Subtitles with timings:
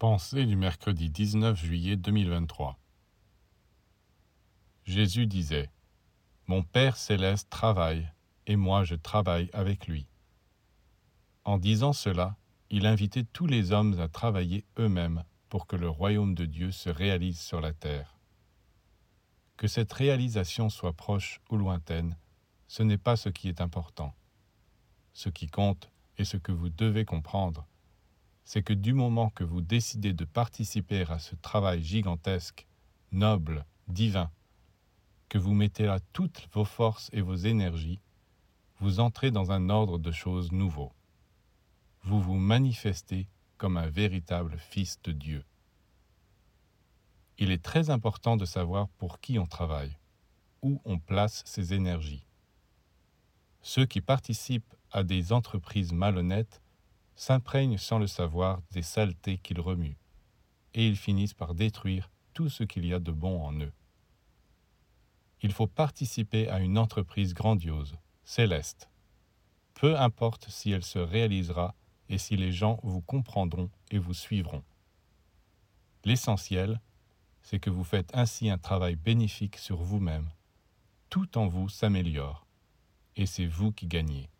[0.00, 2.76] Pensée du mercredi 19 juillet 2023
[4.82, 5.70] Jésus disait
[6.48, 8.10] Mon Père céleste travaille,
[8.48, 10.08] et moi je travaille avec lui.
[11.44, 12.36] En disant cela,
[12.70, 16.90] il invitait tous les hommes à travailler eux-mêmes pour que le royaume de Dieu se
[16.90, 18.18] réalise sur la terre.
[19.56, 22.18] Que cette réalisation soit proche ou lointaine,
[22.66, 24.12] ce n'est pas ce qui est important.
[25.12, 25.88] Ce qui compte
[26.18, 27.64] et ce que vous devez comprendre,
[28.44, 32.66] c'est que du moment que vous décidez de participer à ce travail gigantesque,
[33.10, 34.30] noble, divin,
[35.28, 38.00] que vous mettez là toutes vos forces et vos énergies,
[38.80, 40.92] vous entrez dans un ordre de choses nouveau.
[42.02, 45.44] Vous vous manifestez comme un véritable fils de Dieu.
[47.38, 49.98] Il est très important de savoir pour qui on travaille,
[50.62, 52.26] où on place ses énergies.
[53.62, 56.60] Ceux qui participent à des entreprises malhonnêtes
[57.16, 59.96] s'imprègnent sans le savoir des saletés qu'ils remuent,
[60.74, 63.72] et ils finissent par détruire tout ce qu'il y a de bon en eux.
[65.42, 68.88] Il faut participer à une entreprise grandiose, céleste.
[69.74, 71.74] Peu importe si elle se réalisera
[72.08, 74.62] et si les gens vous comprendront et vous suivront.
[76.04, 76.80] L'essentiel,
[77.42, 80.30] c'est que vous faites ainsi un travail bénéfique sur vous-même.
[81.10, 82.46] Tout en vous s'améliore,
[83.16, 84.30] et c'est vous qui gagnez.